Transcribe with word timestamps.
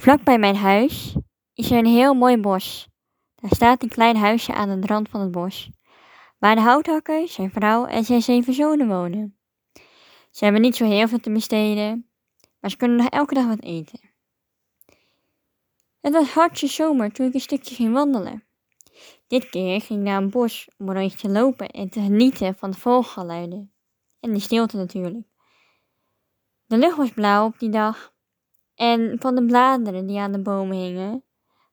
Vlak 0.00 0.24
bij 0.24 0.38
mijn 0.38 0.56
huis 0.56 1.14
is 1.54 1.70
er 1.70 1.78
een 1.78 1.86
heel 1.86 2.14
mooi 2.14 2.36
bos. 2.36 2.88
Daar 3.34 3.50
staat 3.54 3.82
een 3.82 3.88
klein 3.88 4.16
huisje 4.16 4.54
aan 4.54 4.80
de 4.80 4.86
rand 4.86 5.08
van 5.08 5.20
het 5.20 5.30
bos, 5.30 5.70
waar 6.38 6.54
de 6.54 6.60
houthakker, 6.60 7.28
zijn 7.28 7.50
vrouw 7.50 7.84
en 7.84 8.04
zijn 8.04 8.22
zeven 8.22 8.54
zonen 8.54 8.88
wonen. 8.88 9.38
Ze 10.30 10.44
hebben 10.44 10.62
niet 10.62 10.76
zo 10.76 10.84
heel 10.84 11.08
veel 11.08 11.20
te 11.20 11.32
besteden, 11.32 12.10
maar 12.60 12.70
ze 12.70 12.76
kunnen 12.76 12.96
nog 12.96 13.08
elke 13.08 13.34
dag 13.34 13.46
wat 13.46 13.62
eten. 13.62 14.00
Het 16.00 16.12
was 16.12 16.28
hartje 16.28 16.66
zomer 16.66 17.12
toen 17.12 17.26
ik 17.26 17.34
een 17.34 17.40
stukje 17.40 17.74
ging 17.74 17.92
wandelen. 17.92 18.44
Dit 19.26 19.48
keer 19.50 19.80
ging 19.80 19.98
ik 19.98 20.06
naar 20.06 20.22
een 20.22 20.30
bos 20.30 20.68
om 20.78 20.88
een 20.88 20.94
rondje 20.94 21.18
te 21.18 21.28
lopen 21.28 21.68
en 21.68 21.90
te 21.90 22.00
genieten 22.00 22.54
van 22.54 22.70
de 22.70 22.78
vogelgeluiden. 22.78 23.72
En 24.20 24.32
de 24.32 24.40
stilte 24.40 24.76
natuurlijk. 24.76 25.26
De 26.66 26.78
lucht 26.78 26.96
was 26.96 27.12
blauw 27.12 27.46
op 27.46 27.58
die 27.58 27.70
dag 27.70 28.09
en 28.80 29.16
van 29.18 29.34
de 29.34 29.44
bladeren 29.44 30.06
die 30.06 30.18
aan 30.18 30.32
de 30.32 30.42
bomen 30.42 30.76
hingen, 30.76 31.24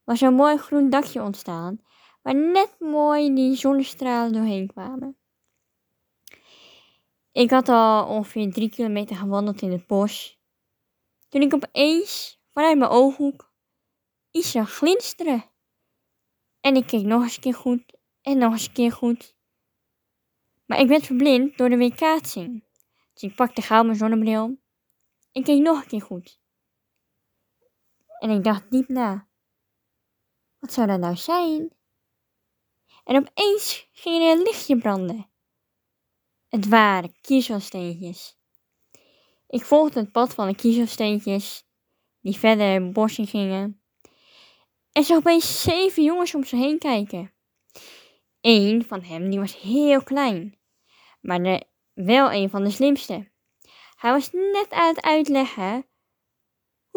was 0.04 0.22
een 0.22 0.34
mooi 0.34 0.58
groen 0.58 0.90
dakje 0.90 1.22
ontstaan, 1.22 1.82
waar 2.22 2.36
net 2.36 2.76
mooi 2.80 3.34
die 3.34 3.56
zonnestralen 3.56 4.34
doorheen 4.34 4.68
kwamen. 4.68 5.18
Ik 7.32 7.50
had 7.50 7.70
al 7.70 8.08
ongeveer 8.08 8.52
drie 8.54 8.70
kilometer 8.70 9.16
gewandeld 9.16 9.62
in 9.62 9.72
het 9.72 9.88
bos, 9.88 10.40
toen 11.30 11.42
ik 11.42 11.54
opeens 11.54 12.42
vanuit 12.52 12.78
mijn 12.78 12.92
ooghoek 12.92 13.52
iets 14.32 14.52
zag 14.52 14.72
glinsteren. 14.72 15.46
En 16.62 16.76
ik 16.76 16.88
keek 16.88 17.06
nog 17.06 17.24
eens 17.24 17.36
een 17.36 17.42
keer 17.42 17.54
goed 17.54 17.98
en 18.22 18.38
nog 18.38 18.52
eens 18.52 18.68
een 18.68 18.74
keer 18.74 18.92
goed. 18.92 19.36
Maar 20.66 20.80
ik 20.80 20.88
werd 20.88 21.06
verblind 21.06 21.58
door 21.58 21.70
de 21.70 21.78
weerkaatsing. 21.78 22.64
Dus 23.14 23.24
ik 23.30 23.36
pakte 23.36 23.62
gauw 23.62 23.84
mijn 23.84 23.98
zonnebril 23.98 24.58
en 25.32 25.44
keek 25.44 25.62
nog 25.62 25.82
een 25.82 25.88
keer 25.88 26.02
goed. 26.02 26.46
En 28.20 28.30
ik 28.30 28.44
dacht 28.44 28.72
diep 28.72 28.88
na. 28.88 29.28
Wat 30.60 30.74
zou 30.74 30.88
dat 30.88 31.00
nou 31.00 31.16
zijn? 31.16 31.76
En 33.04 33.16
opeens 33.16 33.88
ging 33.92 34.24
er 34.24 34.32
een 34.32 34.44
lichtje 34.44 34.78
branden. 34.78 35.30
Het 36.48 36.68
waren 36.68 37.16
kiezelsteentjes. 37.22 38.38
Ik 39.48 39.64
volgde 39.64 40.00
het 40.00 40.12
pad 40.12 40.34
van 40.34 40.48
de 40.48 40.56
kiezelsteentjes 40.56 41.66
die 42.22 42.38
verder 42.38 42.74
in 42.76 43.28
gingen. 43.28 43.82
En 44.92 45.04
zag 45.04 45.18
opeens 45.18 45.62
zeven 45.62 46.04
jongens 46.04 46.36
om 46.36 46.44
ze 46.44 46.56
heen 46.56 46.80
kijken. 46.80 47.34
Eén 48.42 48.86
van 48.86 49.02
hem 49.02 49.30
die 49.30 49.40
was 49.40 49.60
heel 49.60 50.04
klein, 50.04 50.60
maar 51.22 51.64
wel 51.94 52.32
een 52.32 52.50
van 52.50 52.64
de 52.64 52.70
slimste. 52.70 53.32
Hij 53.96 54.12
was 54.12 54.32
net 54.32 54.68
aan 54.70 54.88
het 54.88 55.02
uitleggen 55.02 55.86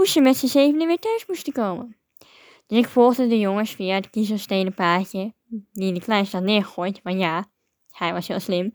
hoe 0.00 0.08
ze 0.08 0.20
met 0.20 0.36
z'n 0.36 0.46
zevenen 0.46 0.86
weer 0.86 0.98
thuis 0.98 1.26
moesten 1.26 1.52
komen. 1.52 1.96
Dus 2.66 2.78
ik 2.78 2.88
volgde 2.88 3.26
de 3.26 3.38
jongens 3.38 3.74
via 3.74 3.94
het 3.94 4.10
kiezelstenen 4.10 4.74
paadje, 4.74 5.34
die 5.72 5.92
de 5.92 6.00
kleinste 6.00 6.36
had 6.36 6.44
neergegooid, 6.44 7.02
want 7.02 7.18
ja, 7.18 7.50
hij 7.90 8.12
was 8.12 8.28
heel 8.28 8.40
slim. 8.40 8.74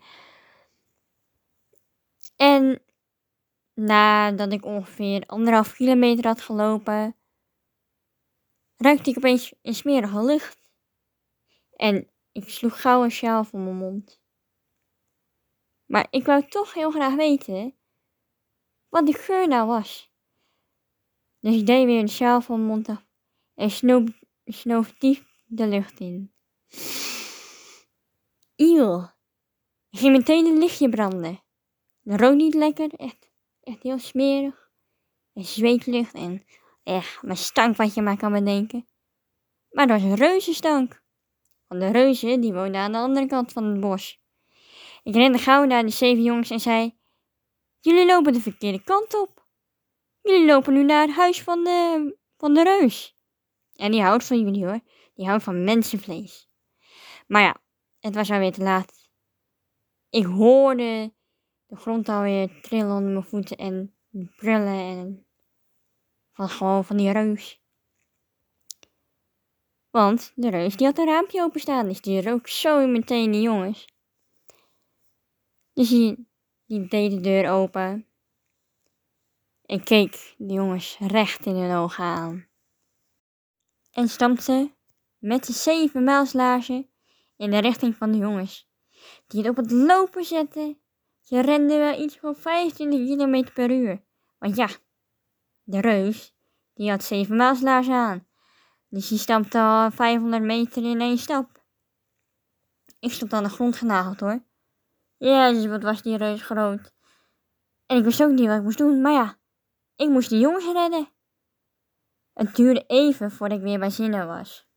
En 2.36 2.82
nadat 3.74 4.52
ik 4.52 4.66
ongeveer 4.66 5.24
anderhalf 5.26 5.74
kilometer 5.74 6.28
had 6.28 6.42
gelopen, 6.42 7.16
ruikte 8.78 9.10
ik 9.10 9.18
opeens 9.18 9.54
een 9.62 9.76
smerige 9.76 10.24
lucht. 10.24 10.70
En 11.76 12.10
ik 12.32 12.50
sloeg 12.50 12.82
gauw 12.82 13.04
een 13.04 13.12
sjaal 13.12 13.44
voor 13.44 13.60
mijn 13.60 13.78
mond. 13.78 14.22
Maar 15.86 16.08
ik 16.10 16.26
wou 16.26 16.48
toch 16.48 16.74
heel 16.74 16.92
graag 16.92 17.16
weten 17.16 17.76
wat 18.90 19.06
die 19.06 19.18
geur 19.18 19.48
nou 19.48 19.68
was. 19.68 20.14
Dus 21.46 21.64
deed 21.64 21.86
weer 21.86 22.00
een 22.00 22.10
sjaal 22.10 22.42
van 22.42 22.62
mond 22.62 22.90
af 22.90 23.06
en 23.56 23.72
snoof, 23.72 24.04
snoof 24.46 24.94
diep 24.94 25.26
de 25.46 25.68
lucht 25.68 26.00
in. 26.00 26.34
Iel. 28.56 29.10
Ik 29.90 30.00
ging 30.00 30.18
meteen 30.18 30.46
een 30.46 30.58
lichtje 30.58 30.90
branden. 30.90 31.44
De 32.02 32.18
rook 32.18 32.36
niet 32.36 32.54
lekker, 32.54 32.94
echt, 32.94 33.30
echt 33.62 33.84
heel 33.84 34.00
smerig. 34.00 34.70
En 35.34 35.44
zweetlucht 35.44 36.14
en 36.14 36.46
echt 36.84 37.22
mijn 37.22 37.38
stank 37.38 37.76
wat 37.76 37.94
je 37.94 38.02
maar 38.02 38.18
kan 38.18 38.32
bedenken. 38.32 38.88
Maar 39.70 39.88
dat 39.88 40.02
was 40.02 40.10
een 40.10 40.16
reuzenstank. 40.16 41.04
Want 41.68 41.82
de 41.82 41.92
reuzen 41.92 42.42
die 42.42 42.54
woonden 42.54 42.82
aan 42.82 42.92
de 42.92 42.98
andere 42.98 43.26
kant 43.26 43.52
van 43.52 43.64
het 43.64 43.80
bos. 43.80 44.22
Ik 45.04 45.16
rende 45.16 45.38
gauw 45.38 45.64
naar 45.64 45.84
de 45.84 45.90
zeven 45.90 46.24
jongens 46.24 46.50
en 46.50 46.60
zei: 46.60 46.98
Jullie 47.80 48.06
lopen 48.06 48.34
de 48.34 48.42
verkeerde 48.42 48.84
kant 48.84 49.22
op. 49.22 49.35
Jullie 50.26 50.46
lopen 50.46 50.74
nu 50.74 50.84
naar 50.84 51.08
het 51.08 51.16
huis 51.16 51.44
van 51.44 51.64
de, 51.64 52.18
van 52.38 52.54
de 52.54 52.64
reus. 52.64 53.18
En 53.76 53.92
die 53.92 54.02
houdt 54.02 54.24
van 54.24 54.40
jullie 54.40 54.66
hoor. 54.66 54.80
Die 55.14 55.26
houdt 55.26 55.44
van 55.44 55.64
mensenvlees. 55.64 56.50
Maar 57.28 57.42
ja, 57.42 57.58
het 58.00 58.16
was 58.16 58.32
alweer 58.32 58.52
te 58.52 58.62
laat. 58.62 59.10
Ik 60.10 60.26
hoorde 60.26 61.14
de 61.66 61.76
grond 61.76 62.10
alweer 62.10 62.62
trillen 62.62 62.96
onder 62.96 63.12
mijn 63.12 63.24
voeten 63.24 63.58
en 63.58 63.96
brullen 64.36 64.80
en 64.80 65.26
van 66.32 66.50
gewoon 66.50 66.86
van 66.86 66.98
die 66.98 67.12
reus. 67.12 67.62
Want 69.90 70.32
de 70.36 70.50
reus 70.50 70.76
die 70.76 70.88
had 70.88 70.98
een 70.98 71.06
raampje 71.06 71.42
openstaan, 71.42 71.88
dus 71.88 72.02
die 72.02 72.22
rook 72.22 72.48
zo 72.48 72.88
meteen 72.88 73.32
die 73.32 73.42
jongens. 73.42 73.88
Dus 75.74 75.90
die, 75.90 76.28
die 76.66 76.88
deed 76.88 77.12
de 77.12 77.20
deur 77.20 77.50
open 77.50 78.08
en 79.66 79.84
keek 79.84 80.36
de 80.38 80.54
jongens 80.54 80.98
recht 81.00 81.46
in 81.46 81.56
hun 81.56 81.76
ogen 81.76 82.04
aan. 82.04 82.48
En 83.92 84.10
stampte 84.10 84.74
met 85.18 85.46
de 85.46 85.54
zeven 85.54 86.04
mijlslaarzen 86.04 86.90
in 87.38 87.52
de 87.52 87.58
richting 87.58 87.96
van 87.96 88.12
de 88.12 88.18
jongens, 88.18 88.70
die 89.28 89.42
het 89.42 89.50
op 89.50 89.56
het 89.56 89.72
lopen 89.72 90.26
zetten. 90.26 90.80
Je 91.22 91.42
rende 91.42 91.78
wel 91.78 92.02
iets 92.02 92.18
van 92.18 92.36
25 92.36 93.00
km 93.00 93.54
per 93.54 93.72
uur. 93.72 94.04
Want 94.38 94.56
ja, 94.56 94.68
de 95.64 95.82
reus, 95.82 96.36
die 96.74 96.90
had 96.90 97.04
zeven 97.04 97.36
mijlslaarzen 97.36 97.94
aan. 97.94 98.28
Dus 98.90 99.08
die 99.08 99.18
stampte 99.18 99.60
al 99.60 99.92
500 99.92 100.44
meter 100.44 100.84
in 100.84 101.02
één 101.02 101.18
stap. 101.18 101.64
Ik 103.00 103.12
stond 103.12 103.34
aan 103.34 103.44
de 103.44 103.50
grond 103.50 103.76
genageld 103.76 104.20
hoor. 104.20 104.44
Jezus, 105.18 105.66
wat 105.66 105.84
was 105.84 106.02
die 106.02 106.18
reus 106.18 106.42
groot. 106.42 106.94
En 107.86 107.98
ik 107.98 108.04
wist 108.04 108.24
ook 108.24 108.32
niet 108.32 108.48
wat 108.48 108.58
ik 108.58 108.64
moest 108.64 108.78
doen, 108.78 109.02
maar 109.02 109.12
ja, 109.12 109.38
ik 109.96 110.10
moest 110.10 110.30
de 110.30 110.40
jongens 110.40 110.66
redden. 110.66 111.10
Het 112.34 112.56
duurde 112.56 112.86
even 112.88 113.32
voordat 113.32 113.58
ik 113.58 113.64
weer 113.64 113.80
bij 113.80 113.90
zinnen 113.90 114.28
was. 114.28 114.68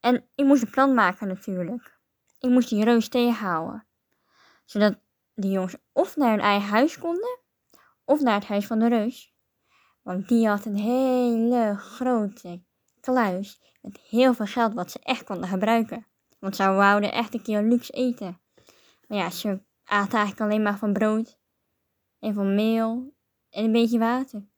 En 0.00 0.28
ik 0.34 0.44
moest 0.44 0.62
een 0.62 0.70
plan 0.70 0.94
maken 0.94 1.28
natuurlijk. 1.28 1.98
Ik 2.38 2.50
moest 2.50 2.68
die 2.68 2.84
reus 2.84 3.08
tegenhouden. 3.08 3.86
Zodat 4.64 4.98
de 5.34 5.50
jongens 5.50 5.76
of 5.92 6.16
naar 6.16 6.30
hun 6.30 6.40
eigen 6.40 6.68
huis 6.68 6.98
konden, 6.98 7.38
of 8.04 8.20
naar 8.20 8.34
het 8.34 8.44
huis 8.44 8.66
van 8.66 8.78
de 8.78 8.88
reus. 8.88 9.34
Want 10.02 10.28
die 10.28 10.48
had 10.48 10.64
een 10.64 10.76
hele 10.76 11.76
grote 11.76 12.62
kluis 13.00 13.60
met 13.80 14.00
heel 14.00 14.34
veel 14.34 14.46
geld 14.46 14.74
wat 14.74 14.90
ze 14.90 14.98
echt 15.02 15.24
konden 15.24 15.48
gebruiken. 15.48 16.06
Want 16.38 16.56
ze 16.56 16.62
wouden 16.64 17.12
echt 17.12 17.34
een 17.34 17.42
keer 17.42 17.62
luxe 17.62 17.92
eten. 17.92 18.40
Maar 19.08 19.18
ja, 19.18 19.30
ze 19.30 19.62
aten 19.84 20.18
eigenlijk 20.18 20.40
alleen 20.40 20.62
maar 20.62 20.78
van 20.78 20.92
brood 20.92 21.40
en 22.22 22.34
van 22.34 22.54
meel 22.54 23.14
en 23.50 23.64
een 23.64 23.72
beetje 23.72 23.98
water. 23.98 24.51